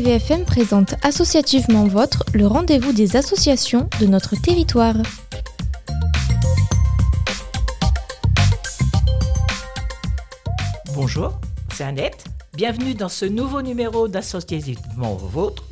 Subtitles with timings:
[0.00, 4.94] RCVFM présente Associativement Votre, le rendez-vous des associations de notre territoire.
[10.94, 11.38] Bonjour,
[11.74, 12.24] c'est Annette.
[12.54, 15.64] Bienvenue dans ce nouveau numéro d'Associativement Votre,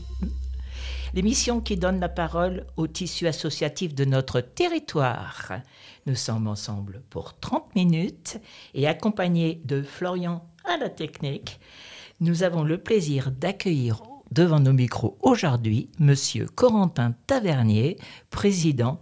[1.14, 5.52] l'émission qui donne la parole au tissu associatif de notre territoire.
[6.04, 8.38] Nous sommes ensemble pour 30 minutes
[8.74, 11.60] et accompagnés de Florian à la technique,
[12.20, 17.96] nous avons le plaisir d'accueillir devant nos micros aujourd'hui Monsieur Corentin Tavernier,
[18.30, 19.00] président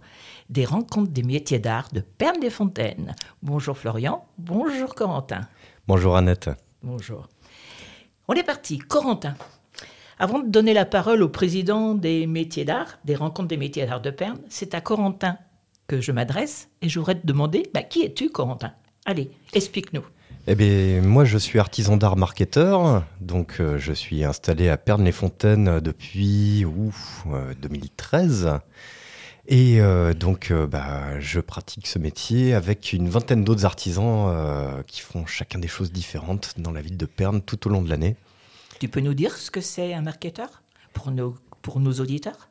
[0.49, 3.15] des rencontres des métiers d'art de Pernes-des-Fontaines.
[3.41, 5.41] Bonjour Florian, bonjour Corentin.
[5.87, 6.49] Bonjour Annette.
[6.83, 7.27] Bonjour.
[8.27, 9.35] On est parti, Corentin.
[10.19, 14.01] Avant de donner la parole au président des métiers d'art, des rencontres des métiers d'art
[14.01, 15.37] de Pernes, c'est à Corentin
[15.87, 18.73] que je m'adresse et je voudrais te demander, bah, qui es-tu Corentin?
[19.05, 20.03] Allez, explique-nous.
[20.49, 25.81] Eh bien, moi, je suis artisan d'art marketeur, donc euh, je suis installé à Pernes-les-Fontaines
[25.81, 26.65] depuis
[27.61, 28.45] 2013.
[28.45, 28.57] Euh,
[29.49, 34.33] et euh, donc, bah, je pratique ce métier avec une vingtaine d'autres artisans
[34.87, 37.89] qui font chacun des choses différentes dans la ville de Pernes tout au long de
[37.89, 38.15] l'année.
[38.79, 40.61] Tu peux nous dire ce que c'est un marketeur
[40.93, 42.47] pour nos, pour nos auditeurs?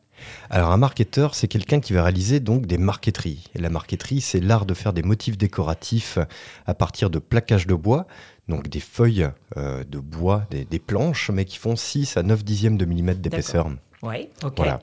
[0.51, 3.45] Alors un marketeur, c'est quelqu'un qui va réaliser donc des marqueteries.
[3.55, 6.19] Et la marqueterie, c'est l'art de faire des motifs décoratifs
[6.67, 8.07] à partir de plaquages de bois,
[8.49, 12.45] donc des feuilles euh, de bois, des, des, planches, mais qui font 6 à 9
[12.45, 13.69] dixièmes de millimètre d'épaisseur.
[14.43, 14.55] Ok.
[14.57, 14.81] Voilà.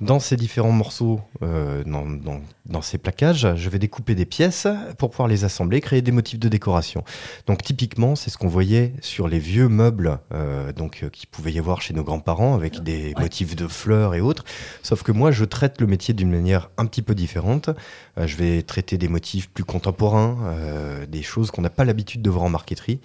[0.00, 4.66] Dans ces différents morceaux, euh, dans, dans, dans, ces plaquages, je vais découper des pièces
[4.98, 7.02] pour pouvoir les assembler, créer des motifs de décoration.
[7.46, 11.52] Donc typiquement, c'est ce qu'on voyait sur les vieux meubles euh, donc euh, qui pouvait
[11.52, 13.22] y avoir chez nos grands-parents avec des ouais.
[13.22, 14.44] motifs de fleurs et autres.
[14.82, 17.70] Sauf que moi, je traite le métier d'une manière un petit peu différente.
[18.18, 20.56] Euh, je vais traiter des motifs plus contemporains,
[21.08, 23.00] des choses qu'on n'a pas l'habitude de voir en marqueterie,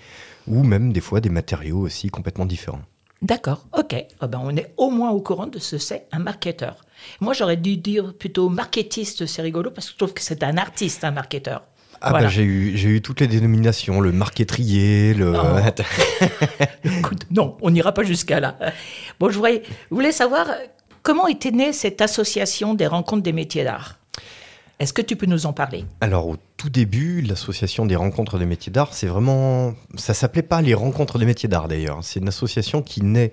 [0.48, 2.82] ou même des fois des matériaux aussi complètement différents.
[3.22, 3.96] D'accord, ok.
[4.22, 6.84] Oh ben on est au moins au courant de ce que c'est un marketeur.
[7.20, 10.58] Moi, j'aurais dû dire plutôt marketiste, c'est rigolo, parce que je trouve que c'est un
[10.58, 11.62] artiste, un marketeur.
[12.04, 12.26] Ah voilà.
[12.26, 15.34] bah j'ai eu, j'ai eu toutes les dénominations, le marquetrier, le...
[15.36, 15.84] Oh.
[16.84, 18.58] Écoute, non, on n'ira pas jusqu'à là.
[19.20, 19.62] Bon, je voulais,
[19.92, 20.48] je voulais savoir
[21.04, 24.01] comment était née cette association des rencontres des métiers d'art?
[24.82, 25.86] Est-ce que tu peux nous en parler?
[26.02, 30.60] Alors au tout début, l'association des rencontres des métiers d'art, c'est vraiment, ça s'appelait pas
[30.62, 32.00] les rencontres des métiers d'art d'ailleurs.
[32.02, 33.32] C'est une association qui naît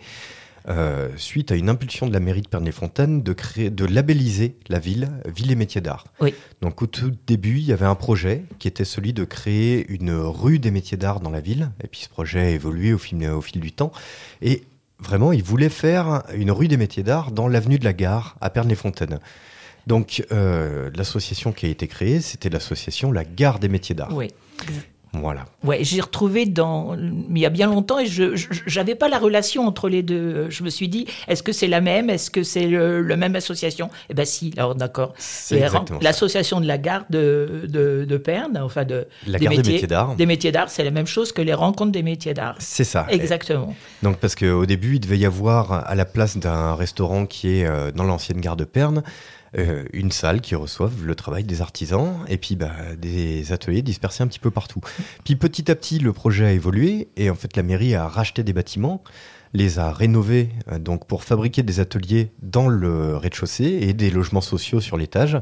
[0.68, 4.78] euh, suite à une impulsion de la mairie de Pernes-les-Fontaines de créer, de labelliser la
[4.78, 6.04] ville ville et métiers d'art.
[6.20, 6.34] Oui.
[6.60, 10.12] Donc au tout début, il y avait un projet qui était celui de créer une
[10.12, 11.70] rue des métiers d'art dans la ville.
[11.82, 13.90] Et puis ce projet a évolué au fil, au fil du temps.
[14.42, 14.64] Et
[15.00, 18.50] vraiment, il voulait faire une rue des métiers d'art dans l'avenue de la Gare à
[18.50, 19.20] Pernes-les-Fontaines.
[19.88, 24.14] Donc, euh, l'association qui a été créée, c'était l'association La Gare des métiers d'art.
[24.14, 24.28] Oui.
[25.14, 25.46] Voilà.
[25.64, 28.34] Ouais, j'ai retrouvé dans il y a bien longtemps et je
[28.66, 30.50] j'avais pas la relation entre les deux.
[30.50, 33.34] Je me suis dit, est-ce que c'est la même, est-ce que c'est le, le, même
[33.34, 33.88] association?
[34.10, 35.14] Eh ben si, alors d'accord.
[36.02, 39.72] L'association de la gare de, de, de Perne, enfin de la des gare métiers, des
[39.72, 40.14] métiers d'art.
[40.14, 42.56] Des métiers d'art, c'est la même chose que les rencontres des métiers d'art.
[42.58, 43.06] C'est ça.
[43.08, 43.74] Exactement.
[44.02, 47.60] Et donc parce qu'au début, il devait y avoir à la place d'un restaurant qui
[47.60, 49.02] est euh, dans l'ancienne gare de Perne.
[49.56, 54.22] Euh, une salle qui reçoive le travail des artisans et puis bah, des ateliers dispersés
[54.22, 54.80] un petit peu partout.
[55.24, 58.42] Puis petit à petit, le projet a évolué et en fait la mairie a racheté
[58.42, 59.02] des bâtiments,
[59.54, 64.42] les a rénovés euh, donc pour fabriquer des ateliers dans le rez-de-chaussée et des logements
[64.42, 65.40] sociaux sur l'étage.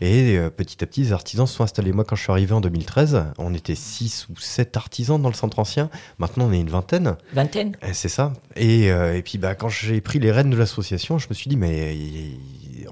[0.00, 1.92] Et euh, petit à petit, les artisans se sont installés.
[1.92, 5.34] Moi, quand je suis arrivé en 2013, on était 6 ou 7 artisans dans le
[5.34, 5.88] centre ancien.
[6.18, 7.16] Maintenant, on est une vingtaine.
[7.32, 7.76] Vingtaine?
[7.92, 8.32] C'est ça.
[8.56, 11.48] Et, euh, et puis, bah, quand j'ai pris les rênes de l'association, je me suis
[11.48, 11.96] dit, mais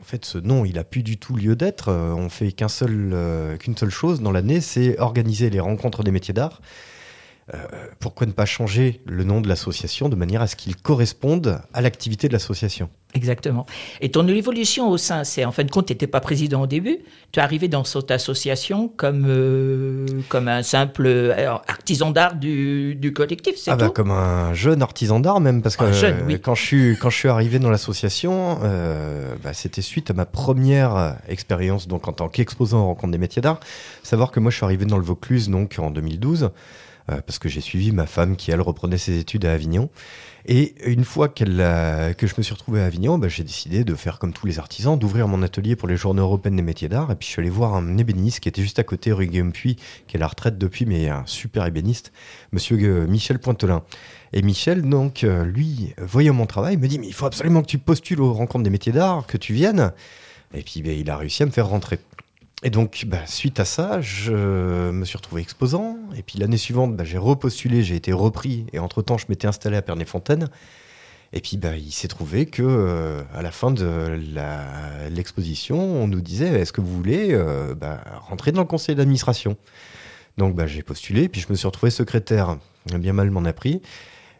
[0.03, 1.93] en fait, ce nom, il a plus du tout lieu d'être.
[1.93, 6.11] On fait qu'un seul, euh, qu'une seule chose dans l'année, c'est organiser les rencontres des
[6.11, 6.61] métiers d'art.
[7.55, 7.59] Euh,
[7.99, 11.81] pourquoi ne pas changer le nom de l'association de manière à ce qu'il corresponde à
[11.83, 12.89] l'activité de l'association?
[13.15, 13.67] Exactement.
[14.01, 16.67] Et ton évolution au sein, c'est en fin de compte, tu n'étais pas président au
[16.67, 16.99] début,
[17.31, 22.95] tu es arrivé dans cette association comme, euh, comme un simple euh, artisan d'art du,
[22.95, 26.41] du, collectif, c'est ah bah Comme un jeune artisan d'art même, parce que jeune, oui.
[26.41, 30.25] quand, je suis, quand je suis arrivé dans l'association, euh, bah, c'était suite à ma
[30.25, 33.61] première expérience donc en tant qu'exposant en rencontre des métiers d'art.
[34.03, 36.49] Savoir que moi je suis arrivé dans le Vaucluse donc en 2012 euh,
[37.21, 39.91] parce que j'ai suivi ma femme qui, elle, reprenait ses études à Avignon.
[40.47, 44.19] Et une fois que je me suis retrouvé à Avignon, bah, j'ai décidé de faire
[44.19, 47.13] comme tous les artisans, d'ouvrir mon atelier pour les journées européennes des métiers d'art.
[47.13, 49.53] Et puis je suis allé voir un ébéniste qui était juste à côté, rue Guillaume
[49.53, 49.77] Puy,
[50.09, 52.13] qui est à la retraite depuis, mais un super ébéniste,
[52.51, 53.83] monsieur euh, Michel Pointelin.
[54.33, 57.67] Et Michel, donc, euh, lui, voyant mon travail, me dit, mais il faut absolument que
[57.67, 59.93] tu postules aux rencontres des métiers d'art, que tu viennes.
[60.55, 61.99] Et puis, bah, il a réussi à me faire rentrer.
[62.65, 64.33] Et donc, bah, suite à ça, je
[64.91, 65.99] me suis retrouvé exposant.
[66.17, 68.67] Et puis l'année suivante, bah, j'ai repostulé, j'ai été repris.
[68.73, 70.49] Et entre-temps, je m'étais installé à Pernes-les-Fontaines.
[71.33, 74.21] Et puis bah, il s'est trouvé que euh, à la fin de
[75.11, 77.75] l'exposition, on nous disait est-ce que vous voulez euh,
[78.21, 79.57] rentrer dans le conseil d'administration?
[80.37, 82.59] Donc j'ai postulé, puis je me suis retrouvé secrétaire.
[82.87, 83.81] Bien mal m'en a pris.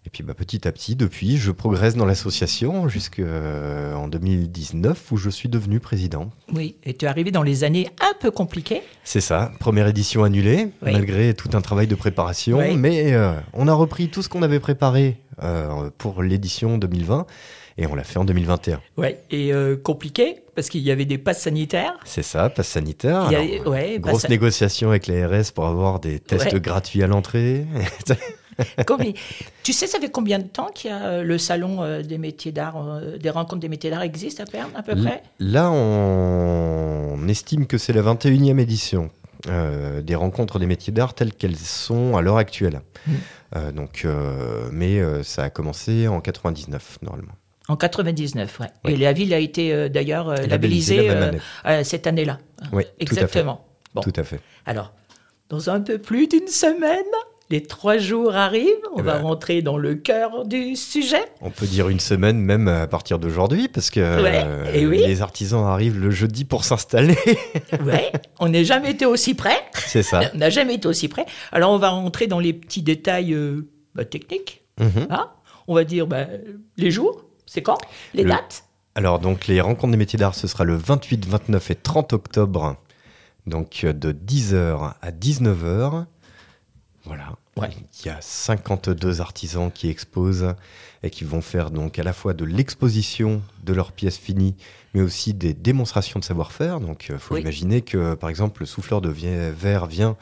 [0.05, 5.31] Et puis bah, petit à petit, depuis, je progresse dans l'association jusqu'en 2019 où je
[5.31, 6.31] suis devenu président.
[6.53, 8.83] Oui, et tu es arrivé dans les années un peu compliquées.
[9.05, 10.93] C'est ça, première édition annulée, Oui.
[10.93, 12.59] malgré tout un travail de préparation.
[12.59, 12.77] Oui.
[12.77, 17.27] Mais euh, on a repris tout ce qu'on avait préparé euh, pour l'édition 2020
[17.79, 18.81] et on l'a fait en 2021.
[18.99, 21.95] Ouais, et euh, compliquées parce qu'il y avait des passes sanitaires.
[22.05, 23.29] C'est ça, passe sanitaire.
[23.31, 26.61] Il y a- Alors, ouais, grosse passe- négociation avec l'ARS pour avoir des tests Ouais.
[26.61, 27.65] gratuits à l'entrée.
[28.87, 29.13] Combien-
[29.63, 32.19] tu sais, ça fait combien de temps qu'il y a euh, le salon euh, des
[32.19, 35.23] métiers d'art, euh, des rencontres des métiers d'art existe à Perne, à peu près?
[35.39, 39.11] Là, on estime que c'est la 21e édition
[39.49, 42.81] euh, des rencontres des métiers d'art telles qu'elles sont à l'heure actuelle.
[43.07, 43.13] Mm.
[43.57, 47.33] Euh, donc, euh, mais ça a commencé en 99 normalement.
[47.69, 48.67] En 99, ouais.
[48.85, 48.93] Oui.
[48.93, 51.39] Et la ville a été d'ailleurs Labellisée année.
[51.85, 52.39] cette année-là.
[52.73, 53.03] Oui, tout à fait.
[53.03, 53.65] Exactement.
[53.95, 54.41] Bon, Tout à fait.
[54.67, 54.93] alors,
[55.51, 57.05] dans un peu plus d'une semaine,
[57.53, 58.67] les trois jours arrivent.
[58.95, 59.23] On Eh va ben.
[59.23, 61.23] rentrer dans le cœur du sujet.
[61.41, 64.99] On peut dire une semaine même à partir d'aujourd'hui parce que Ouais, euh, et oui.
[65.07, 67.17] les artisans arrivent le jeudi pour s'installer.
[67.87, 68.11] Ouais,
[68.41, 69.57] on n'est jamais été aussi près.
[69.87, 70.23] c'est ça.
[70.35, 71.27] On n'a jamais été aussi près.
[71.53, 74.63] Alors, on va rentrer dans les petits détails euh, bah, techniques.
[74.81, 75.31] Hein.
[75.69, 76.27] on va dire bah,
[76.77, 77.79] les jours, c'est quand
[78.15, 78.65] Les Le- dates
[78.95, 82.77] Alors donc les rencontres des métiers d'art, ce sera le 28, 29 et 30 octobre,
[83.47, 86.07] donc euh, de 10h à 19h.
[87.05, 87.25] Voilà.
[87.57, 87.69] Ouais.
[88.03, 90.55] Il y a 52 artisans qui exposent
[91.03, 94.55] et qui vont faire donc à la fois de l'exposition de leurs pièces finies,
[94.95, 96.81] mais aussi des démonstrations de savoir-faire.
[96.81, 97.41] Donc il faut Oui.
[97.43, 100.17] imaginer que par exemple le souffleur de verre vient,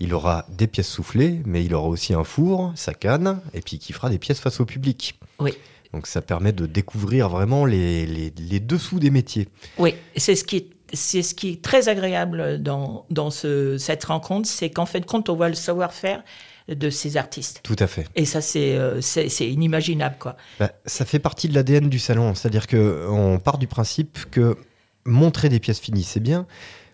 [0.00, 3.78] il aura des pièces soufflées, mais il aura aussi un four, sa canne, et puis
[3.78, 5.16] qui fera des pièces face au public.
[5.38, 5.52] Oui.
[5.92, 9.46] Donc ça permet de découvrir vraiment les, les, les dessous des métiers.
[9.78, 14.02] Oui, c'est ce qui est, c'est ce qui est très agréable dans, dans ce, cette
[14.04, 16.24] rencontre, c'est qu'en fait, compte, on voit le savoir-faire
[16.68, 17.60] de ces artistes.
[17.62, 18.06] Tout à fait.
[18.14, 19.00] Et ça, c'est euh,
[19.40, 20.36] inimaginable, quoi.
[20.58, 22.34] Bah, ça fait partie de l'ADN du salon.
[22.34, 24.56] C'est-à-dire que on part du principe que
[25.04, 26.46] montrer des pièces finies, c'est bien,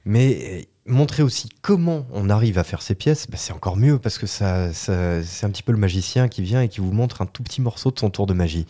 [0.05, 3.99] mais euh, montrer aussi comment on arrive à faire ces pièces, bah, c'est encore mieux
[3.99, 6.93] parce que ça, ça- c'est un petit peu le magicien qui vient et qui vous
[6.93, 8.67] montre un tout petit morceau de son tour de magie.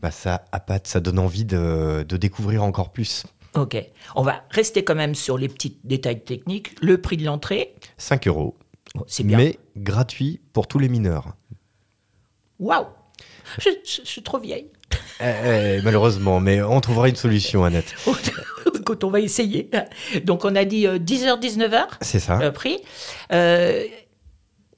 [0.00, 3.24] Bah, ça appâte, ça donne envie de, de découvrir encore plus.
[3.54, 3.76] Ok.
[4.14, 6.74] On va rester quand même sur les petits détails techniques.
[6.82, 8.56] Le prix de l'entrée, 5 euros,
[8.96, 9.36] oh, c'est bien.
[9.38, 11.34] mais gratuit pour tous les mineurs.
[12.58, 12.86] Waouh
[13.58, 14.70] je, je- je suis trop vieille.
[15.20, 15.24] Eh,
[15.78, 17.94] eh, malheureusement, mais on trouvera une solution, Annette.
[18.84, 19.70] Quand on va essayer.
[20.24, 22.38] Donc, on a dit 10h, 19h, C'est ça.
[22.38, 22.78] le prix.
[23.32, 23.84] Euh,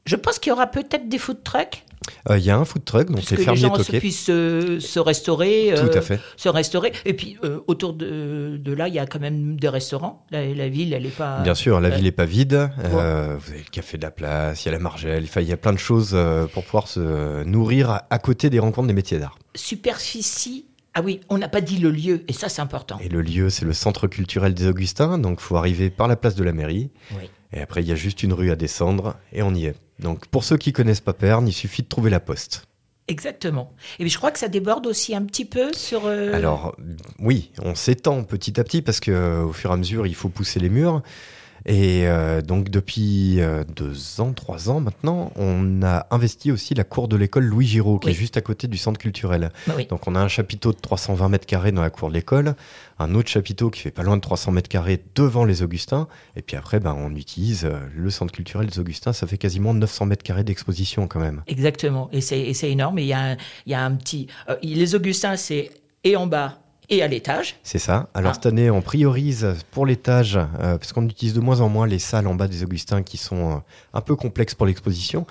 [0.07, 1.85] je pense qu'il y aura peut-être des food trucks.
[2.29, 3.99] Euh, Il y a un food truck, donc c'est que les fermier gens se toqué.
[4.01, 5.73] puissent euh, se restaurer.
[5.77, 6.21] Tout euh, à fait.
[6.37, 6.93] Se restaurer.
[7.05, 10.25] Et puis, autour de, de là, il y a quand même des restaurants.
[10.31, 11.41] La, la ville, elle n'est pas.
[11.43, 12.71] Bien sûr, la ville n'est pas vide.
[12.85, 15.25] Vous avez le café de la place, il y a la Margelle.
[15.25, 16.17] Enfin, il y a plein de choses
[16.53, 19.39] pour pouvoir se nourrir à, à côté des rencontres des métiers d'art.
[19.55, 20.67] Superficie.
[20.95, 22.25] Ah oui, on n'a pas dit le lieu.
[22.27, 22.99] Et ça, c'est important.
[23.01, 25.19] Et le lieu, c'est le centre culturel des Augustins.
[25.19, 26.91] Donc, faut arriver par la place de la mairie.
[27.13, 27.31] Oui.
[27.53, 29.75] Et après, il y a juste une rue à descendre et on y est.
[30.01, 32.65] Donc, pour ceux qui connaissent pas Perne, il suffit de trouver la poste.
[33.09, 33.73] Exactement.
[33.99, 36.07] Et je crois que ça déborde aussi un petit peu sur.
[36.07, 36.77] euh, Alors,
[37.19, 40.29] oui, on s'étend petit à petit parce que au fur et à mesure, il faut
[40.29, 41.03] pousser les murs.
[41.67, 46.85] Et euh, donc, depuis euh, deux ans, trois ans maintenant, on a investi aussi la
[46.85, 48.13] cour de l'école Louis Giraud, qui Oui.
[48.13, 49.51] est juste à côté du centre culturel.
[49.77, 49.87] oui.
[49.87, 52.55] Donc, on a un chapiteau de 320 mètres carrés dans la cour de l'école,
[52.99, 56.09] un autre chapiteau qui fait pas loin de 300 mètres carrés devant les Augustins.
[56.37, 59.13] Et puis après, ben, on utilise euh, le centre culturel des Augustins.
[59.13, 61.43] Ça fait quasiment 900 mètres carrés d'exposition quand même.
[61.47, 62.09] Exactement.
[62.13, 62.99] Et c'est énorme.
[62.99, 63.37] Et il y, a un-
[63.67, 64.27] il y a un petit.
[64.49, 65.71] euh, les Augustins, c'est
[66.05, 66.59] et en bas
[66.91, 67.57] et à l'étage.
[67.63, 68.09] C'est ça.
[68.15, 68.35] Alors Ah.
[68.35, 72.01] cette année, on priorise pour l'étage, euh, parce qu'on utilise de moins en moins les
[72.01, 73.55] salles en bas des Augustins qui sont euh,
[73.95, 75.27] un peu complexes pour l'exposition.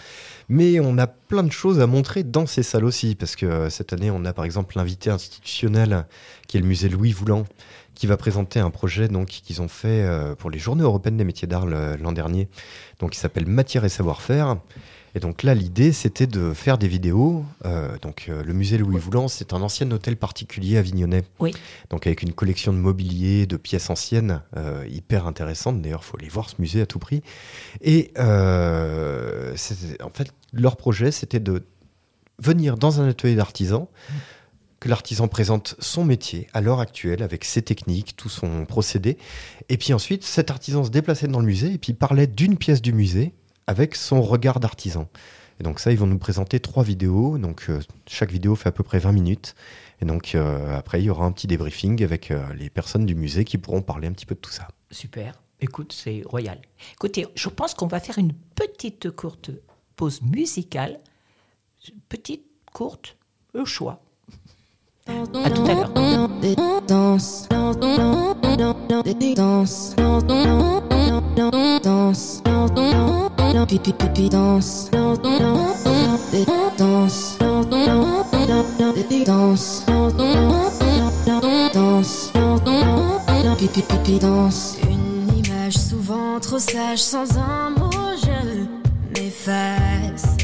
[0.47, 3.69] Mais on a plein de choses à montrer dans ces salles aussi, parce que euh,
[3.69, 6.05] cette année, on a par exemple l'invité institutionnel,
[6.47, 7.45] qui est le musée Louis Voulant,
[7.93, 11.49] qui va présenter un projet donc qu'ils ont fait pour les Journées européennes des métiers
[11.49, 12.47] d'art l'an dernier,
[12.99, 14.55] donc qui s'appelle Matière et savoir-faire.
[15.15, 17.45] Et donc là, l'idée, c'était de faire des vidéos.
[17.65, 21.23] Euh, donc euh, le musée Louis Voulant, c'est un ancien hôtel particulier avignonnais.
[21.39, 21.53] Oui.
[21.89, 25.81] Donc avec une collection de mobilier, de pièces anciennes, euh, hyper intéressante.
[25.81, 27.21] D'ailleurs, faut aller voir ce musée à tout prix.
[27.81, 31.63] Et en fait, leur projet, c'était de
[32.39, 33.89] venir dans un atelier d'artisan,
[34.79, 39.17] que l'artisan présente son métier à l'heure actuelle avec ses techniques, tout son procédé.
[39.67, 42.81] Et puis ensuite, cet artisan se déplaçait dans le musée et puis parlait d'une pièce
[42.81, 43.33] du musée
[43.69, 45.07] avec son regard d'artisan.
[45.59, 47.37] Et donc ça, ils vont nous présenter trois vidéos.
[47.37, 49.53] Donc euh, chaque vidéo fait à peu près 20 minutes.
[50.01, 53.13] Et donc euh, après, il y aura un petit débriefing avec euh, les personnes du
[53.13, 54.67] musée qui pourront parler un petit peu de tout ça.
[54.89, 55.39] Super.
[55.61, 56.59] Écoute, c'est royal.
[56.93, 59.51] Écoutez, je pense qu'on va faire une petite courte
[59.95, 60.97] pause musicale.
[62.07, 63.17] Petite, courte,
[63.53, 64.01] au choix.
[65.05, 65.93] À tout à l'heure.
[71.39, 72.99] Danse, danse, danse, danse,
[74.43, 74.89] danse,
[76.77, 77.39] danse,
[84.19, 84.77] danse.
[84.83, 87.89] Une image souvent trop sage, sans un mot
[88.21, 88.65] je
[89.17, 90.35] m'efface.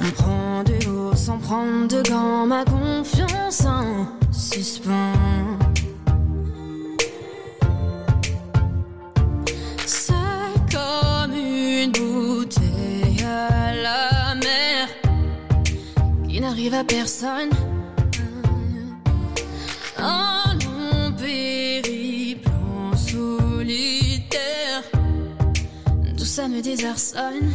[0.00, 5.65] On prend de haut sans prendre de gants, ma confiance en suspens.
[16.76, 17.50] À personne.
[19.96, 24.82] Un long périple en solitaire,
[26.18, 27.50] tout ça me désarçonne.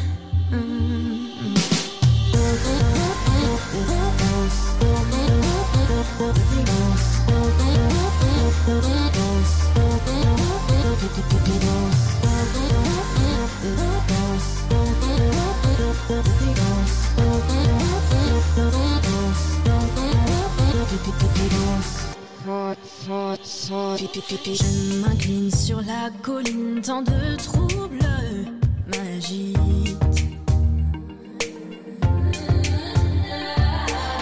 [24.53, 27.99] Je m'incline sur la colline, tant de troubles
[28.87, 29.57] m'agitent.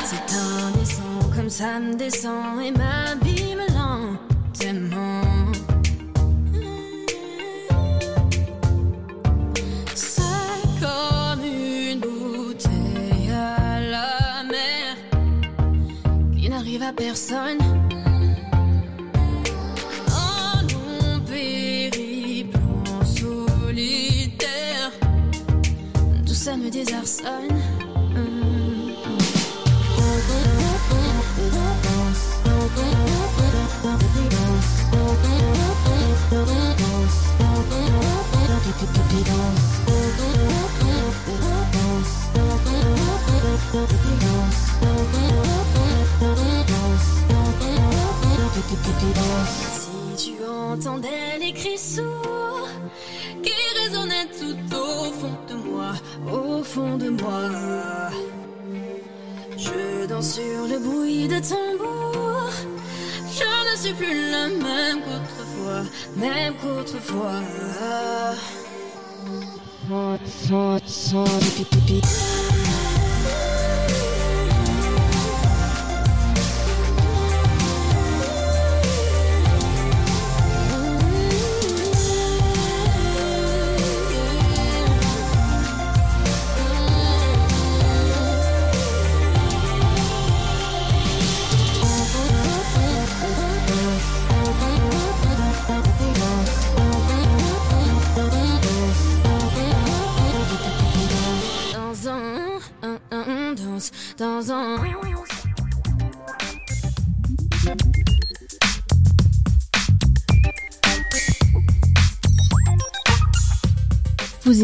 [0.04, 5.22] C'est indécent comme ça me descend et m'abîme lentement.
[17.30, 17.59] C'est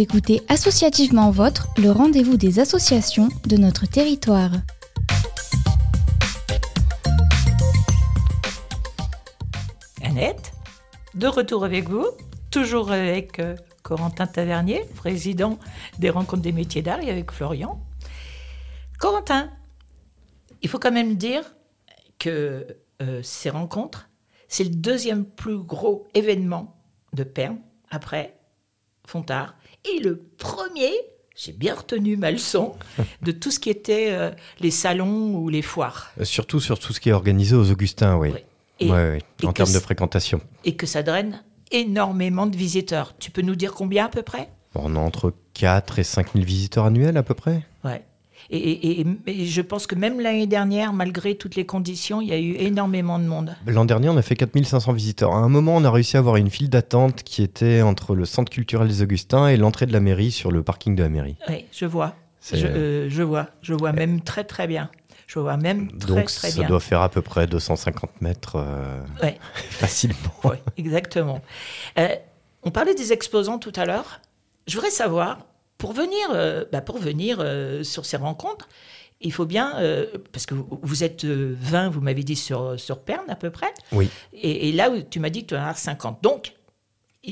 [0.07, 4.51] Écoutez Associativement Votre, le rendez-vous des associations de notre territoire.
[10.03, 10.53] Annette,
[11.15, 12.05] de retour avec vous,
[12.51, 15.57] toujours avec euh, Corentin Tavernier, président
[15.97, 17.83] des rencontres des métiers d'art, et avec Florian.
[18.99, 19.49] Corentin,
[20.61, 21.55] il faut quand même dire
[22.19, 24.07] que euh, ces rencontres,
[24.49, 26.79] c'est le deuxième plus gros événement
[27.13, 27.57] de Perm,
[27.89, 28.37] après
[29.07, 29.55] Fontard,
[29.93, 30.91] et le premier,
[31.35, 32.73] j'ai bien retenu ma leçon,
[33.21, 36.11] de tout ce qui était euh, les salons ou les foires.
[36.19, 38.31] Euh, Surtout sur tout ce qui est organisé aux Augustins, oui.
[38.33, 38.39] Oui.
[38.79, 40.41] Et- Ouais, en termes de fréquentation.
[40.65, 43.15] et que ça draine énormément de visiteurs.
[43.19, 44.49] Tu peux nous dire combien à peu près?
[44.75, 47.63] On a entre 4 et 5 000 visiteurs annuels à peu près?
[47.85, 48.03] Ouais.
[48.49, 52.27] Et, et- et- et je pense que même l'année dernière, malgré toutes les conditions, il
[52.29, 53.55] y a eu énormément de monde.
[53.65, 55.31] L'an dernier, on a fait 4500 visiteurs.
[55.33, 58.25] À un moment, on a réussi à avoir une file d'attente qui était entre le
[58.25, 61.35] centre culturel des Augustins et l'entrée de la mairie sur le parking de la mairie.
[61.49, 62.15] Oui, je vois.
[62.53, 63.47] Je, euh, je vois.
[63.63, 64.89] Je vois même très très bien.
[65.25, 66.67] Je vois même très Donc, très ça bien.
[66.67, 69.39] doit faire à peu près 250 mètres euh, Ouais.
[69.71, 70.15] facilement.
[70.43, 71.41] Ouais, exactement.
[71.97, 72.09] Euh,
[72.61, 74.21] on parlait des exposants tout à l'heure.
[74.67, 75.39] Je voudrais savoir,
[75.85, 78.67] pour venir, euh, bah, pour venir euh, sur ces rencontres,
[79.21, 82.79] il faut bien, euh, parce que vous, vous êtes euh, 20, vous m'avez dit sur,
[82.79, 84.09] sur Perne à peu près, Oui.
[84.33, 86.23] et, et là, où tu m'as dit que tu en as 50.
[86.23, 86.53] Donc,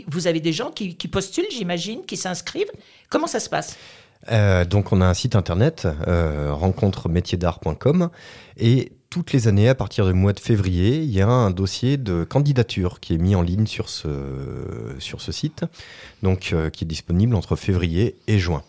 [0.08, 2.70] vous avez des gens qui, qui postulent, j'imagine, qui s'inscrivent.
[3.10, 3.76] Comment ça se passe?
[4.70, 8.10] Donc on a un site internet, rencontremétierdart.com,
[8.58, 11.98] et toutes les années, à partir du mois de février, il y a un dossier
[11.98, 14.08] de candidature qui est mis en ligne sur ce,
[15.30, 15.66] site,
[16.24, 18.64] donc euh, qui est disponible entre février et juin.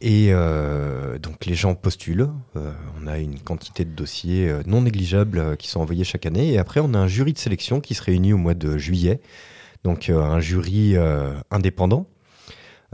[0.00, 5.56] Et euh, donc les gens postulent, Euh, on a une quantité de dossiers non négligeables
[5.56, 8.02] qui sont envoyés chaque année, et après on a un jury de sélection qui se
[8.02, 9.20] réunit au mois de juillet,
[9.84, 10.96] donc un jury
[11.52, 12.08] indépendant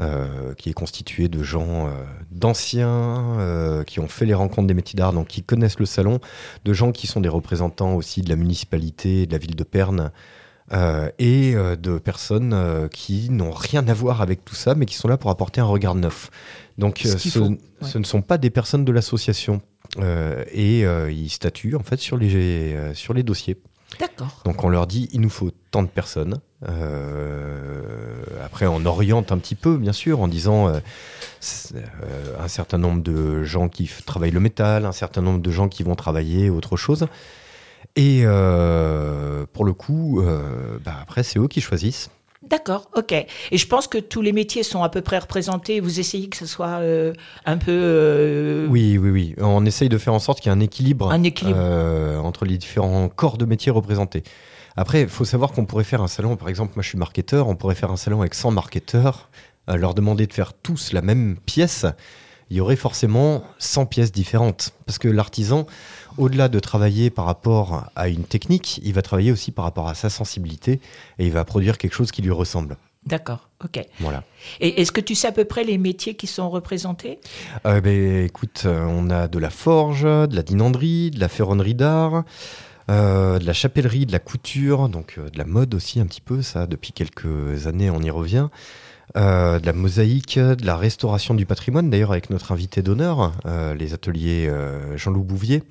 [0.00, 1.90] euh, qui est constitué de gens euh,
[2.30, 6.20] d'anciens euh, qui ont fait les rencontres des métiers d'art, donc qui connaissent le salon,
[6.64, 10.12] de gens qui sont des représentants aussi de la municipalité, de la ville de Perne,
[11.18, 15.16] et de personnes qui n'ont rien à voir avec tout ça, mais qui sont là
[15.16, 16.30] pour apporter un regard neuf.
[16.76, 17.58] Donc Ce ce, faut, ouais.
[17.80, 19.62] ce ne sont pas des personnes de l'association.
[20.52, 23.56] Et ils statuent en fait sur les, sur les dossiers.
[23.98, 24.42] D'accord.
[24.44, 26.38] Donc on leur dit il nous faut tant de personnes.
[26.66, 30.80] Euh, après on oriente un petit peu bien sûr en disant euh,
[31.74, 31.80] euh,
[32.42, 35.82] un certain nombre de gens qui travaillent le métal, un certain nombre de gens qui
[35.82, 37.06] vont travailler autre chose.
[37.96, 38.22] Et
[39.52, 40.22] pour le coup,
[40.84, 42.10] bah, après c'est eux qui choisissent.
[42.48, 43.12] D'accord, ok.
[43.12, 45.80] Et je pense que tous les métiers sont à peu près représentés.
[45.80, 47.12] Vous essayez que ce soit euh,
[47.44, 47.72] un peu.
[47.72, 49.34] euh, Oui, oui, oui.
[49.38, 51.58] On essaye de faire en sorte qu'il y ait un équilibre, Un équilibre.
[51.60, 54.22] euh, entre les différents corps de métiers représentés.
[54.78, 57.48] Après, il faut savoir qu'on pourrait faire un salon, par exemple, moi je suis marketeur,
[57.48, 59.28] on pourrait faire un salon avec 100 marketeurs,
[59.68, 61.84] euh, leur demander de faire tous la même pièce,
[62.48, 64.72] il y aurait forcément 100 pièces différentes.
[64.86, 65.66] Parce que l'artisan,
[66.16, 69.96] au-delà de travailler par rapport à une technique, il va travailler aussi par rapport à
[69.96, 70.80] sa sensibilité
[71.18, 72.76] et il va produire quelque chose qui lui ressemble.
[73.04, 73.84] D'accord, ok.
[73.98, 74.22] Voilà.
[74.60, 77.18] Et est-ce que tu sais à peu près les métiers qui sont représentés?
[77.66, 81.74] Euh, ben, écoute, euh, on a de la forge, de la dinanderie, de la ferronnerie
[81.74, 82.24] d'art,
[82.88, 86.42] de la chapellerie, de la couture, donc euh, de la mode aussi un petit peu,
[86.42, 88.48] ça, depuis quelques années, on y revient.
[89.16, 93.74] Euh, de la mosaïque, de la restauration du patrimoine, d'ailleurs avec notre invité d'honneur, euh,
[93.74, 95.62] les ateliers euh, Jean-Loup Bouvier,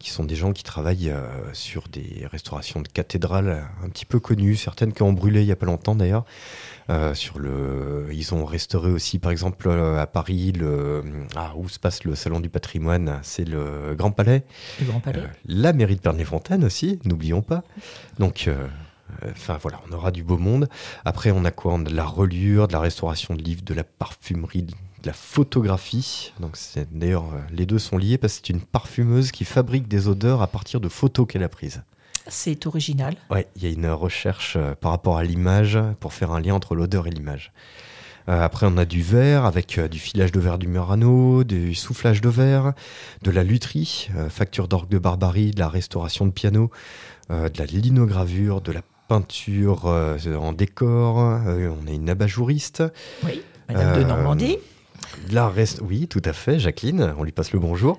[0.00, 4.18] qui sont des gens qui travaillent euh, sur des restaurations de cathédrales un petit peu
[4.18, 6.24] connues, certaines qui ont brûlé il y a pas longtemps d'ailleurs.
[6.88, 11.04] Euh, sur le, ils ont restauré aussi, par exemple, à Paris, le,
[11.36, 14.42] ah, où se passe le salon du patrimoine, c'est le Grand Palais,
[14.80, 17.62] Le Grand Palais la mairie de Perne-les-Fontaines aussi, n'oublions pas.
[18.18, 18.50] Donc,
[19.30, 20.68] enfin voilà, on aura du beau monde.
[21.04, 21.78] Après, on a quoi?
[21.78, 26.32] De la reliure, de la restauration de livres, de la parfumerie, de la photographie.
[26.40, 29.88] Donc, c'est d'ailleurs, euh, les deux sont liés parce que c'est une parfumeuse qui fabrique
[29.88, 31.82] des odeurs à partir de photos qu'elle a prises.
[32.26, 33.16] C'est original.
[33.30, 36.54] Ouais, il y a une recherche euh, par rapport à l'image pour faire un lien
[36.54, 37.52] entre l'odeur et l'image.
[38.28, 41.74] Euh, après, on a du verre avec euh, du filage de verre du Murano, du
[41.74, 42.74] soufflage de verre,
[43.22, 46.70] de la lutherie, euh, facture d'orgue de barbarie, de la restauration de piano,
[47.30, 48.82] euh, de la linogravure, de la
[49.14, 51.18] peinture euh, en décor.
[51.18, 52.84] euh, on a une abat-jouriste.
[53.24, 53.42] Oui.
[53.68, 54.58] Madame de Euh, Normandie
[55.28, 55.80] De la rest...
[55.82, 57.98] Oui, tout à fait, Jacqueline, on lui passe le bonjour.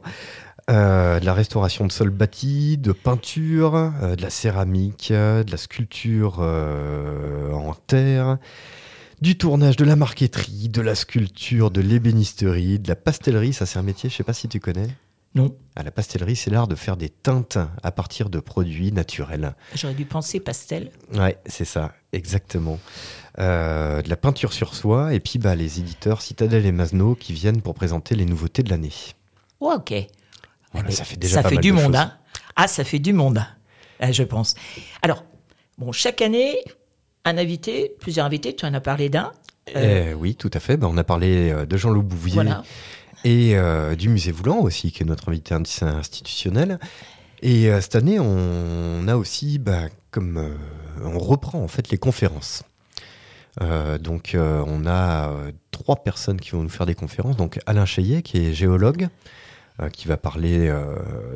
[0.69, 5.51] Euh, de la restauration de sol bâti, de peinture, euh, de la céramique, euh, de
[5.51, 8.37] la sculpture en terre,
[9.21, 13.79] du tournage de la marqueterie, de la sculpture, de l'ébénisterie, de la pastellerie, ça c'est
[13.79, 14.87] un métier, je sais pas si tu connais.
[15.33, 15.55] Non.
[15.75, 19.55] À la pastellerie, c'est l'art de faire des teintes à partir de produits naturels.
[19.75, 20.91] J'aurais dû penser pastel.
[21.13, 22.79] Ouais, c'est ça, exactement.
[23.39, 27.31] Euh, de la peinture sur soie, et puis bah, les éditeurs Citadel et Masno qui
[27.31, 28.91] viennent pour présenter les nouveautés de l'année.
[29.61, 29.93] Oh, ok.
[30.73, 32.13] Voilà, Mais ça fait déjà ça pas fait mal du de monde, hein.
[32.57, 33.41] Ah, ça fait du monde,
[34.03, 34.55] euh, je pense.
[35.01, 35.23] Alors,
[35.77, 36.57] bon, chaque année,
[37.23, 39.31] un invité, plusieurs invités, tu en as parlé d'un.
[39.75, 40.75] Euh, Eh oui, tout à fait.
[40.75, 42.63] Bah, on a parlé euh, de Jean-Loup Bouvier Voilà.
[43.23, 46.79] Et euh, du musée Voulant aussi, qui est notre invité institutionnel.
[47.41, 50.55] Et euh, cette année, on a aussi, bah, comme euh,
[51.03, 52.63] on reprend en fait les conférences.
[54.01, 55.29] Donc, on a
[55.71, 57.35] trois personnes qui vont nous faire des conférences.
[57.35, 59.09] Donc, Alain Cheyet, qui est géologue,
[59.91, 60.73] qui va parler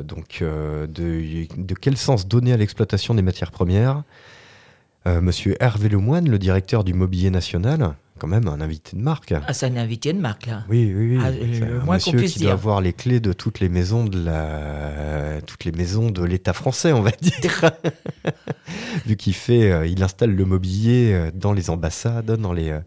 [0.02, 4.02] donc de, de quel sens donner à l'exploitation des matières premières.
[5.04, 9.32] Monsieur Hervé Lemoine, le directeur du Mobilier National, quand même un invité de marque.
[9.46, 10.64] Ah, c'est un invité de marque, là.
[10.68, 11.22] Oui, oui, oui.
[11.22, 12.48] Ah, le un moins monsieur qui dire.
[12.48, 16.52] doit avoir les clés de toutes les maisons de la, toutes les maisons de l'État
[16.52, 17.70] français, on va dire.
[19.06, 22.78] Vu qu'il fait, euh, il installe le mobilier euh, dans les ambassades, dans les.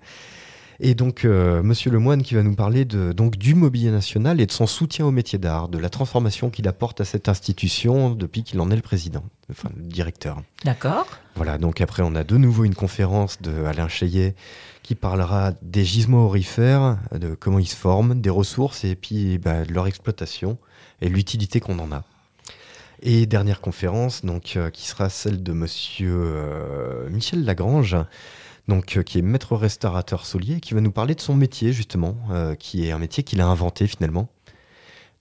[0.82, 4.46] Et donc, euh, Monsieur Lemoine qui va nous parler de, donc, du mobilier national et
[4.46, 8.44] de son soutien au métier d'art, de la transformation qu'il apporte à cette institution depuis
[8.44, 10.42] qu'il en est le président, enfin le directeur.
[10.64, 11.08] D'accord.
[11.36, 14.36] Voilà, donc après, on a de nouveau une conférence de Alain Cheyet
[14.82, 19.66] qui parlera des gisements aurifères, de comment ils se forment, des ressources et puis bah,
[19.66, 20.58] de leur exploitation
[21.02, 22.04] et l'utilité qu'on en a.
[23.02, 27.96] Et dernière conférence, donc, euh, qui sera celle de Monsieur euh, Michel Lagrange,
[28.70, 32.16] donc, euh, qui est maître restaurateur soulier, qui va nous parler de son métier, justement,
[32.32, 34.30] euh, qui est un métier qu'il a inventé finalement.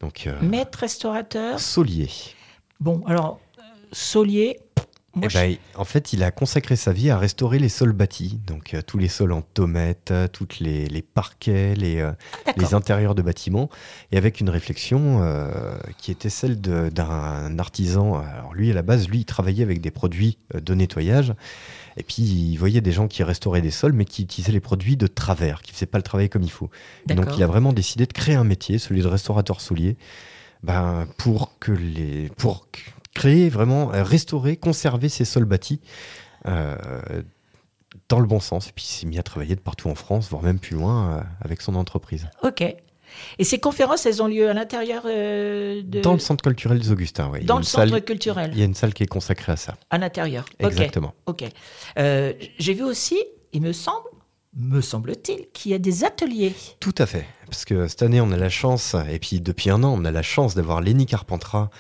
[0.01, 1.59] Donc, euh, Maître restaurateur.
[1.59, 2.09] Saulier.
[2.79, 3.41] Bon, alors,
[3.91, 4.61] Saulier.
[5.15, 8.39] Moi, Eh ben, en fait, il a consacré sa vie à restaurer les sols bâtis,
[8.47, 12.13] donc euh, tous les sols en tomates, euh, toutes les, les parquets, les, euh,
[12.57, 13.71] les intérieurs de bâtiments,
[14.13, 15.51] et avec une réflexion euh,
[15.97, 18.21] qui était celle d'un artisan.
[18.21, 21.35] Alors lui, à la base, lui, il travaillait avec des produits de nettoyage,
[21.97, 24.99] et puis il voyait des gens qui restauraient des sols, mais qui utilisaient les produits
[24.99, 26.71] de travers, qui faisaient pas le travail comme il faut.
[27.09, 29.97] Et donc il a vraiment décidé de créer un métier, celui de restaurateur soulier,
[30.63, 32.69] ben, pour que les, pour
[33.15, 35.81] créer vraiment, euh, restaurer, conserver ces sols bâtis.
[36.47, 36.77] euh,
[38.09, 38.69] dans le bon sens.
[38.69, 41.19] Et puis il s'est mis à travailler de partout en France, voire même plus loin,
[41.19, 42.29] euh, avec son entreprise.
[42.43, 42.63] Ok.
[43.39, 46.01] Et ces conférences, elles ont lieu à l'intérieur euh, de.
[46.01, 47.45] Dans le centre culturel des Augustins, oui.
[47.45, 49.75] Dans le centre salle- culturel, Il y a une salle qui est consacrée à ça.
[49.91, 50.45] à l'intérieur.
[50.59, 51.15] Exactement.
[51.27, 51.45] Ok.
[51.99, 53.19] Euh, J'ai vu aussi,
[53.53, 54.07] il me semble,
[54.57, 56.55] me semble-t-il, qu'il y a des ateliers.
[56.81, 57.27] Tout à fait.
[57.47, 60.11] Parce que cette année, on a la chance, et puis depuis un an, on a
[60.11, 61.71] la chance d'avoir Lénie Carpentras,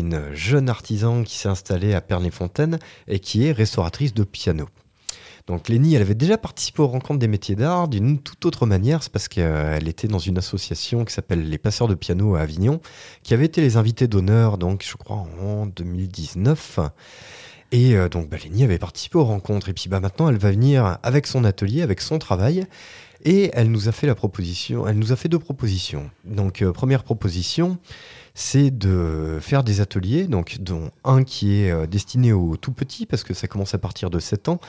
[0.00, 2.78] une jeune artisan qui s'est installée à Pernay-Fontaine
[3.08, 4.68] et qui est restauratrice de piano.
[5.46, 9.02] Donc Lénie, elle avait déjà participé aux rencontres des métiers d'art d'une toute autre manière.
[9.02, 12.80] C'est parce qu'elle était dans une association qui s'appelle les Passeurs de piano à Avignon,
[13.22, 16.78] qui avait été les invités d'honneur, donc je crois en 2019.
[17.72, 19.68] Et euh, donc bah, Lénie avait participé aux rencontres.
[19.68, 22.66] Et puis bah, maintenant, elle va venir avec son atelier, avec son travail.
[23.24, 26.10] Et elle nous a fait la proposition, elle nous a fait deux propositions.
[26.24, 27.78] Donc euh, première proposition,
[28.34, 33.06] c'est de faire des ateliers, donc dont un qui est euh, destiné aux tout petits
[33.06, 34.60] parce que ça commence à partir de 7 ans,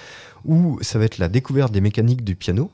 [0.46, 2.70] où ça va être la découverte des mécaniques du piano.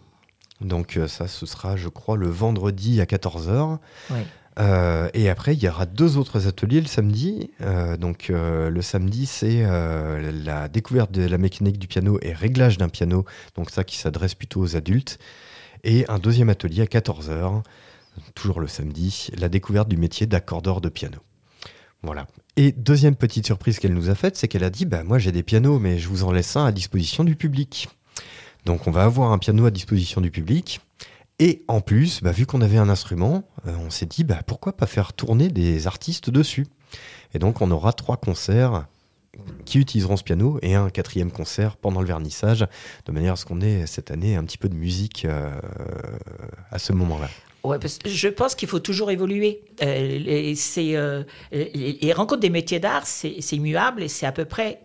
[0.60, 3.78] Donc euh, ça, ce sera, je crois, le vendredi à 14h.
[4.12, 4.26] Ouais.
[4.60, 7.52] Euh, et après, il y aura deux autres ateliers le samedi.
[7.62, 12.78] Euh, donc, euh, le samedi, c'est la découverte de la mécanique du piano et réglage
[12.78, 13.26] d'un piano.
[13.56, 15.20] Donc, ça qui s'adresse plutôt aux adultes.
[15.84, 17.64] Et un deuxième atelier à 14h,
[18.36, 21.20] toujours le samedi, la découverte du métier d'accordeur de piano.
[22.02, 22.28] Voilà.
[22.56, 25.32] Et deuxième petite surprise qu'elle nous a faite, c'est qu'elle a dit bah, Moi, j'ai
[25.32, 27.90] des pianos, mais je vous en laisse un à disposition du public.
[28.66, 30.82] Donc, on va avoir un piano à disposition du public.
[31.40, 34.76] Et en plus, bah, vu qu'on avait un instrument, euh, on s'est dit bah, pourquoi
[34.76, 36.68] pas faire tourner des artistes dessus.
[37.34, 38.88] Et donc on aura trois concerts
[39.66, 42.66] qui utiliseront ce piano et un quatrième concert pendant le vernissage,
[43.06, 45.50] de manière à ce qu'on ait cette année un petit peu de musique euh,
[46.72, 47.30] à ce moment-là.
[47.64, 49.62] Ouais, parce que je pense qu'il faut toujours évoluer.
[49.84, 54.80] Euh, euh, les, rencontres des métiers d'art, c'est c'est immuable et c'est à peu près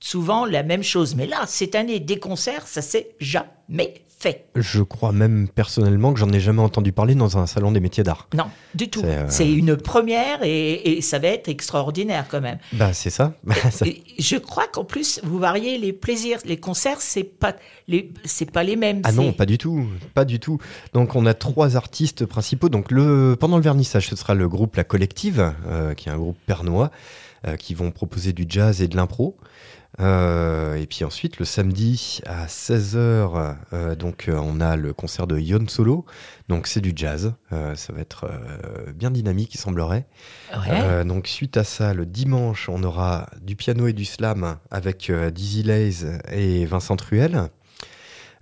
[0.00, 1.14] souvent la même chose.
[1.14, 4.46] Mais là, cette année, des concerts, ça s'est jamais fait.
[4.56, 8.02] Je crois même personnellement que j'en ai jamais entendu parler dans un salon des métiers
[8.02, 8.28] d'art.
[8.34, 9.02] Non, du tout.
[9.28, 12.58] C'est, euh, une première et, et ça va être extraordinaire quand même.
[12.72, 13.34] Bah c'est ça.
[13.84, 16.38] Et je crois qu'en plus, vous variez les plaisirs.
[16.44, 17.54] Les concerts, c'est pas
[17.86, 19.02] les, c'est pas les mêmes.
[19.04, 20.58] Ah non, pas du tout, pas du tout.
[20.92, 22.68] Donc on a trois artistes principaux.
[22.68, 26.18] Donc le pendant le vernissage, ce sera le groupe La Collective, euh, qui est un
[26.18, 26.90] groupe pernois,
[27.46, 29.36] euh, qui vont proposer du jazz et de l'impro.
[30.00, 35.26] Euh, et puis ensuite, le samedi à 16h, euh, donc euh, on a le concert
[35.26, 36.04] de Yon Solo.
[36.48, 37.34] Donc c'est du jazz.
[37.50, 38.26] Ça va être
[38.94, 40.06] bien dynamique, il semblerait.
[40.54, 41.04] Ouais.
[41.04, 45.62] Donc suite à ça, le dimanche, on aura du piano et du slam avec Dizzy
[45.62, 47.48] Lays et Vincent Truel.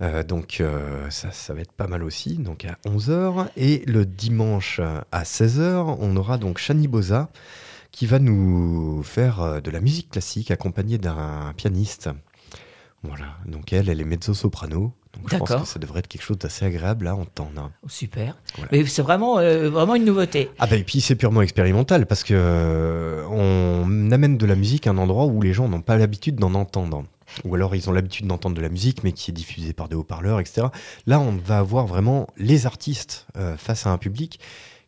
[0.03, 3.49] Euh, donc euh, ça, ça va être pas mal aussi, donc à 11h.
[3.57, 4.81] Et le dimanche
[5.13, 7.31] à 16h, on aura donc Shani Boza
[7.93, 12.11] qui va nous faire euh, de la musique classique accompagnée d'un pianiste.
[13.03, 14.93] Voilà, donc elle, elle est mezzo-soprano.
[15.17, 17.71] Donc je pense que ça devrait être quelque chose d'assez agréable à entendre.
[17.83, 18.37] Oh, Super.
[18.57, 18.69] Voilà.
[18.73, 20.51] Mais c'est vraiment, euh, vraiment une nouveauté.
[20.59, 24.87] Ah bah et puis c'est purement expérimental parce que euh, on amène de la musique
[24.87, 27.05] à un endroit où les gens n'ont pas l'habitude d'en entendre.
[27.45, 29.97] Ou alors ils ont l'habitude d'entendre de la musique mais qui est diffusée par des
[29.97, 30.69] haut-parleurs, etc.
[31.07, 34.39] Là on va avoir vraiment les artistes euh, face à un public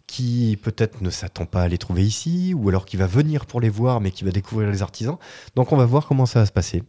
[0.09, 3.61] qui peut-être ne s'attend pas à les trouver ici, ou alors qui va venir pour
[3.61, 5.18] les voir mais qui va découvrir les artisans.
[5.55, 6.83] Donc on va voir comment ça va se passer.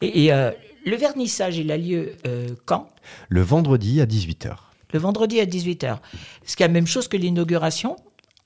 [0.00, 0.52] Et, et, euh,
[0.86, 2.88] le vernissage, il a lieu euh, quand?
[3.28, 4.54] Le vendredi à 18h.
[4.92, 5.98] Le vendredi à 18h.
[6.46, 7.96] Ce qui est la même chose que l'inauguration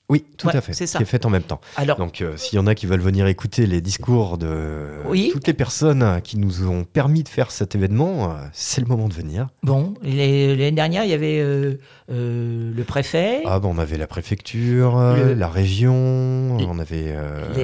[0.07, 0.73] Oui, tout Ouais, à fait.
[0.73, 0.97] c'est ça.
[0.99, 1.59] Qui est faite en même temps.
[1.77, 5.29] Alors, Donc, euh, s'il y en a qui veulent venir écouter les discours de Oui.
[5.33, 9.07] toutes les personnes qui nous ont permis de faire cet événement, euh, c'est le moment
[9.09, 9.47] de venir.
[9.63, 11.73] bon, l'année dernière, il y avait euh,
[12.07, 17.15] le préfet, Ah, bah, on avait la préfecture, Le- la région, Le- on avait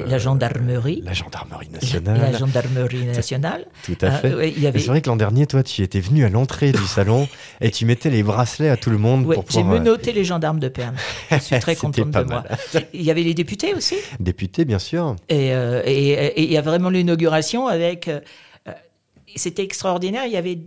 [0.06, 2.20] la gendarmerie, la gendarmerie nationale.
[2.20, 3.66] la gendarmerie nationale.
[3.84, 4.34] Tout à fait.
[4.34, 6.28] ouais, il y Mais avait, C'est vrai que l'an dernier, toi, tu étais venu à
[6.28, 7.28] l'entrée du salon
[7.60, 9.76] et tu mettais les bracelets à tout le monde ouais, pour j'ai pouvoir.
[9.76, 10.96] euh, menotté les gendarmes de Pernes.
[11.30, 12.44] Je suis très pas de moi.
[12.94, 13.96] Il y avait les députés aussi.
[14.20, 15.16] Député, bien sûr.
[15.28, 18.08] Et, euh, et- et il y a vraiment l'inauguration avec.
[18.08, 18.20] euh,
[18.68, 18.72] euh,
[19.36, 20.24] C'était extraordinaire.
[20.26, 20.58] Il y avait.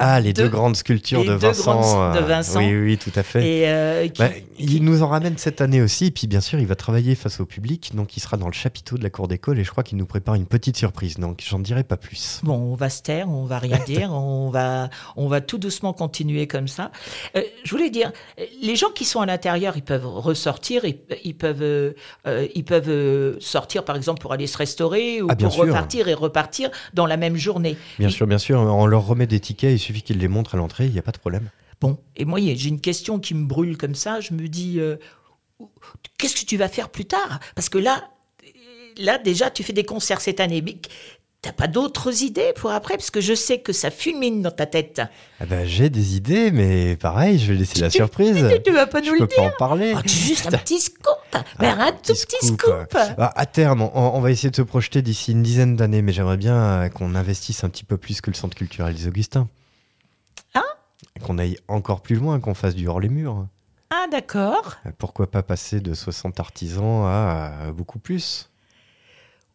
[0.00, 1.80] Ah, les deux, Deux- grandes sculptures les de Vincent.
[1.80, 2.58] grandes de euh, Vincent.
[2.58, 3.46] Oui, oui, tout à fait.
[3.46, 4.44] Et, euh, qui- Bah, qui-
[4.76, 7.46] il nous en ramène cette année aussi, puis bien sûr, il va travailler face au
[7.46, 9.96] public, donc il sera dans le chapiteau de la cour d'école, et je crois qu'il
[9.96, 12.40] nous prépare une petite surprise, donc j'en dirai pas plus.
[12.42, 15.92] Bon, on va se taire, on va rien dire, on va, on va tout doucement
[15.92, 16.90] continuer comme ça.
[17.36, 18.10] Euh, je voulais dire,
[18.60, 21.92] les gens qui sont à l'intérieur, ils peuvent ressortir, ils, ils peuvent, euh,
[22.26, 25.62] euh, ils peuvent euh, sortir par exemple pour aller se restaurer ou Ah, pour sûr.
[25.64, 27.76] repartir et repartir dans la même journée.
[28.00, 30.54] Bien Et- sûr, bien sûr, on leur remet des tickets, il suffit qu'ils les montrent
[30.54, 31.48] à l'entrée, il n'y a pas de problème.
[31.80, 34.20] Bon, et moi, j'ai une question qui me brûle comme ça.
[34.20, 34.96] Je me dis, euh,
[36.18, 37.40] qu'est-ce que tu vas faire plus tard?
[37.54, 38.04] Parce que là,
[38.98, 40.76] là déjà, tu fais des concerts cette année, mais
[41.42, 42.96] t'as pas d'autres idées pour après?
[42.96, 45.02] Parce que je sais que ça fulmine dans ta tête.
[45.38, 48.44] Ah bah, j'ai des idées, mais pareil, je vais laisser la surprise.
[48.64, 49.92] Tu vas pas Je nous peux le pas dire en parler.
[49.96, 51.04] Oh, tu- Juste un petit scoop
[51.60, 55.02] Mais un tout petit scoop, Bah, à terme, on, on va essayer de se projeter
[55.02, 58.30] d'ici une dizaine d'années, mais j'aimerais bien euh, qu'on investisse un petit peu plus que
[58.30, 59.46] le centre culturel des Augustins.
[61.24, 63.46] Qu'on aille encore plus loin, qu'on fasse du hors les murs.
[63.90, 64.76] Ah, d'accord.
[64.98, 68.50] Pourquoi pas passer de 60 artisans à, à beaucoup plus?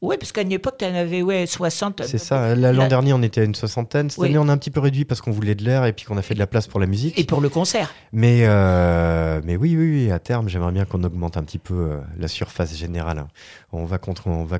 [0.02, 2.02] Oui, parce qu'à une époque, tu en avais ouais, 60.
[2.08, 2.56] C'est ça.
[2.56, 4.10] L'an Là- dernier, on était à une soixantaine.
[4.10, 4.30] Cette Oui.
[4.30, 6.18] année, on a un petit peu réduit parce qu'on voulait de l'air et puis qu'on
[6.18, 7.20] a fait de la place pour la musique.
[7.20, 7.94] Et pour le concert.
[8.12, 11.76] Mais, euh, mais oui, oui, oui, à terme, j'aimerais bien qu'on augmente un petit peu
[11.76, 13.28] euh, la surface générale.
[13.72, 14.58] On va, contre, on va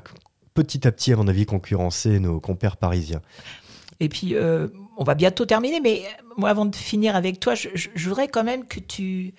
[0.54, 3.20] petit à petit, à mon avis, concurrencer nos compères parisiens.
[3.98, 4.68] Et puis, euh,
[5.02, 8.44] on va bientôt terminer, mais euh, moi, avant de finir avec toi, je, voudrais quand
[8.44, 9.34] même que tu...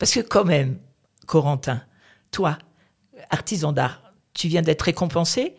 [0.00, 0.78] Parce que quand même,
[1.26, 1.80] Corentin,
[2.32, 2.58] toi,
[3.30, 4.02] artisan d'art,
[4.34, 5.54] tu viens d'être récompensé.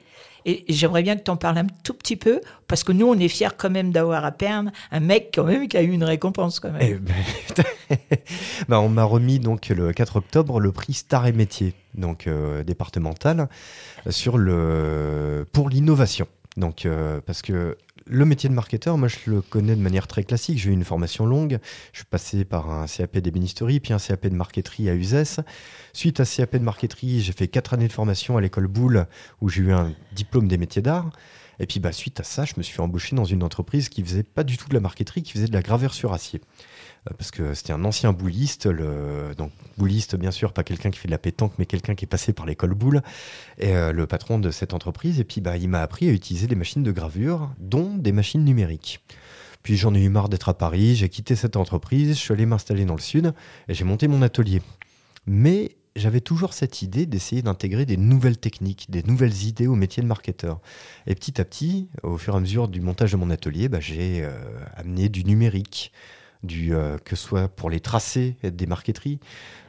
[0.46, 3.18] Et j'aimerais bien que tu en parles un tout petit peu, parce que nous, on
[3.18, 6.04] est fiers quand même d'avoir à Perne un mec quand même qui a eu une
[6.04, 6.82] récompense quand même.
[6.82, 7.98] Eh ben,
[8.68, 12.64] bah, on m'a remis donc le 4 octobre le prix Star et Métier, donc euh,
[12.64, 13.50] départemental,
[14.10, 16.28] sur le pour l'innovation.
[16.58, 17.78] Donc euh, parce que
[18.10, 20.58] le métier de marketeur, moi je le connais de manière très classique.
[20.58, 21.60] J'ai eu une formation longue.
[21.92, 25.40] Je suis passé par un CAP d'ébénisterie, puis un CAP de marqueterie à Uzès.
[25.94, 29.08] Suite à CAP de marqueterie, j'ai fait quatre années de formation à l'école Boulle,
[29.42, 31.10] où j'ai eu un diplôme des métiers d'art.
[31.60, 34.24] Et puis bah, suite à ça, je me suis embauché dans une entreprise qui faisait
[34.24, 36.42] pas du tout de la marqueterie, qui faisait de la gravure sur acier.
[37.08, 39.34] Euh, Parce que c'était un ancien bouliste, le...
[39.38, 42.08] donc bouliste bien sûr, pas quelqu'un qui fait de la pétanque, mais quelqu'un qui est
[42.08, 43.02] passé par l'école boule,
[43.58, 45.20] et euh, le patron de cette entreprise.
[45.20, 48.44] Et puis bah, il m'a appris à utiliser des machines de gravure, dont des machines
[48.44, 49.04] numériques.
[49.64, 52.46] Puis j'en ai eu marre d'être à Paris, j'ai quitté cette entreprise, je suis allé
[52.46, 53.34] m'installer dans le sud,
[53.68, 54.62] et j'ai monté mon atelier.
[55.26, 60.02] Mais j'avais toujours cette idée d'essayer d'intégrer des nouvelles techniques, des nouvelles idées au métier
[60.04, 60.62] de marketeur.
[61.06, 63.80] Et petit à petit, au fur et à mesure du montage de mon atelier, bah,
[63.80, 64.38] j'ai euh,
[64.76, 65.92] amené du numérique,
[66.44, 69.20] du, euh, que ce soit pour les tracés des marqueteries.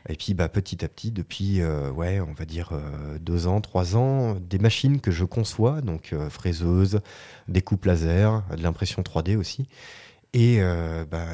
[0.08, 3.60] Et puis bah, petit à petit, depuis, euh, ouais, on va dire euh, deux ans,
[3.60, 7.00] trois ans, des machines que je conçois, donc fraiseuses,
[7.48, 9.68] découpe laser, de l'impression 3D aussi.
[10.34, 10.60] Et
[11.10, 11.24] bah,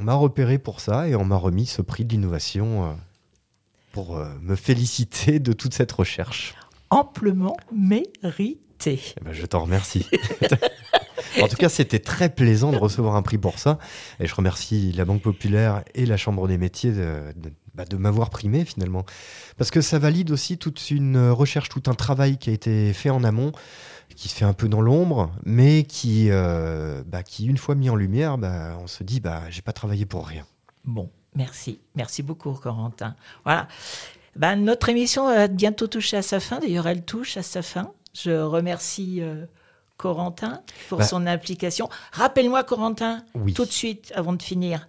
[0.00, 2.96] on m'a repéré pour ça et on m'a remis ce prix de l'innovation
[3.92, 6.54] pour me féliciter de toute cette recherche.
[6.88, 8.58] Amplement mérité.
[8.86, 10.06] Eh ben, je t'en remercie.
[11.40, 13.78] en tout cas, c'était très plaisant de recevoir un prix pour ça.
[14.20, 16.92] Et je remercie la Banque Populaire et la Chambre des métiers
[17.74, 19.04] bah, de m'avoir primé finalement.
[19.56, 23.10] Parce que ça valide aussi toute une recherche, tout un travail qui a été fait
[23.10, 23.52] en amont,
[24.14, 27.96] qui se fait un peu dans l'ombre, mais qui, euh, bah, une fois mis en
[27.96, 30.44] lumière, bah, on se dit, bah, j'ai pas travaillé pour rien.
[30.84, 31.80] Bon, merci.
[31.94, 33.14] Merci beaucoup, Corentin.
[33.44, 33.68] Voilà.
[34.36, 36.58] Ben, notre émission va bientôt toucher à sa fin.
[36.58, 37.92] D'ailleurs, elle touche à sa fin.
[38.14, 39.46] Je remercie euh,
[39.96, 41.04] Corentin pour Bah.
[41.04, 41.88] son implication.
[42.12, 43.54] Rappelle-moi, Corentin, Oui.
[43.54, 44.88] tout de suite, avant de finir,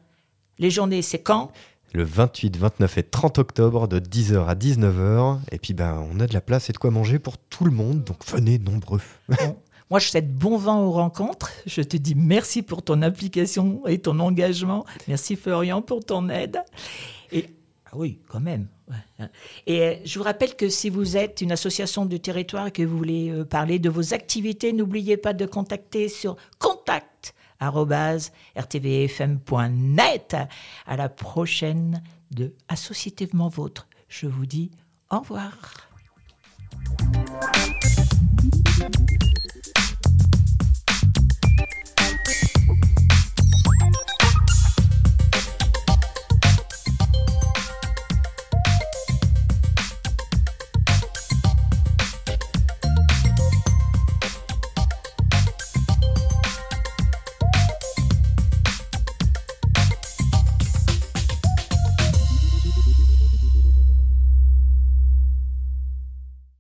[0.60, 1.52] les journées, c'est quand?
[1.94, 5.40] Le 28, 29 et 30 octobre de 10h à 19h.
[5.52, 7.72] Et puis, ben, on a de la place et de quoi manger pour tout le
[7.72, 8.04] monde.
[8.04, 9.02] Donc, venez nombreux.
[9.30, 9.58] Bon,
[9.92, 11.52] Moi, je souhaite bon vent aux rencontres.
[11.68, 14.86] Je te dis merci pour ton implication et ton engagement.
[15.08, 16.64] Merci, Florian, pour ton aide.
[17.32, 17.46] Et
[17.96, 18.68] oui, quand même.
[19.68, 22.84] Et euh, je vous rappelle que si vous êtes une association du territoire et que
[22.84, 27.36] vous voulez euh, parler de vos activités, n'oubliez pas de contacter sur contact
[28.56, 30.36] rtvfm.net.
[30.86, 33.88] À la prochaine de Associativement Vôtre.
[34.10, 34.72] Je vous dis
[35.10, 35.54] au revoir.